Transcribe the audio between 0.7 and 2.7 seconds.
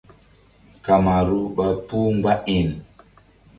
Kamaru ɓa puh mgba iŋ.